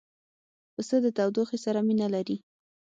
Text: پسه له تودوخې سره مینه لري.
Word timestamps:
پسه 0.73 0.95
له 1.03 1.09
تودوخې 1.17 1.57
سره 1.65 1.79
مینه 1.87 2.07
لري. 2.15 2.37